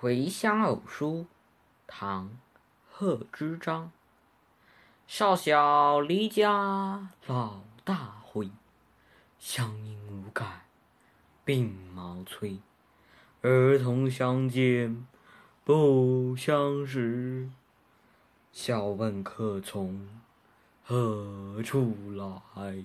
[0.00, 1.26] 回乡偶书
[1.88, 2.30] 唐
[2.88, 3.90] 贺知章
[5.08, 8.48] 少小离家老大回，
[9.40, 10.66] 乡音无改
[11.44, 12.60] 鬓毛衰。
[13.42, 15.04] 儿童相见
[15.64, 17.50] 不相识，
[18.52, 20.08] 笑问客从
[20.84, 22.84] 何处来。